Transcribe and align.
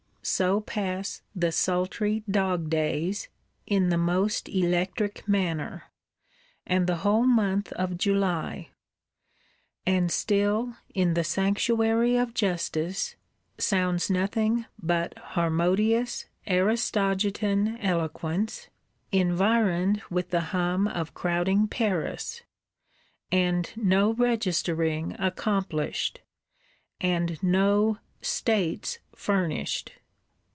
So 0.23 0.61
pass 0.61 1.23
the 1.35 1.51
sultry 1.51 2.21
dog 2.29 2.69
days, 2.69 3.27
in 3.65 3.89
the 3.89 3.97
most 3.97 4.47
electric 4.49 5.27
manner; 5.27 5.85
and 6.63 6.85
the 6.85 6.97
whole 6.97 7.25
month 7.25 7.73
of 7.73 7.97
July. 7.97 8.69
And 9.83 10.11
still, 10.11 10.75
in 10.93 11.15
the 11.15 11.23
Sanctuary 11.23 12.17
of 12.17 12.35
Justice, 12.35 13.15
sounds 13.57 14.11
nothing 14.11 14.67
but 14.77 15.15
Harmodius 15.33 16.25
Aristogiton 16.47 17.79
eloquence, 17.81 18.69
environed 19.11 20.03
with 20.11 20.29
the 20.29 20.41
hum 20.53 20.87
of 20.87 21.15
crowding 21.15 21.67
Paris; 21.67 22.43
and 23.31 23.71
no 23.75 24.13
registering 24.13 25.15
accomplished, 25.17 26.21
and 27.01 27.41
no 27.41 27.97
"states" 28.21 28.99
furnished. 29.15 29.93